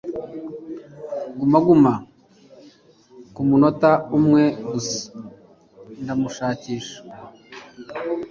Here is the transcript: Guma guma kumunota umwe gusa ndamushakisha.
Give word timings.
Guma 1.37 1.59
guma 1.65 1.93
kumunota 3.33 3.91
umwe 4.17 4.43
gusa 4.71 4.99
ndamushakisha. 6.01 6.97